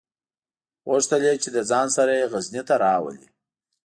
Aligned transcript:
غوښتل 0.89 1.21
یې 1.27 1.35
چې 1.41 1.49
له 1.55 1.61
ځان 1.71 1.87
سره 1.97 2.11
یې 2.19 2.25
غزني 2.31 2.61
ته 2.69 2.75
راولي. 2.83 3.25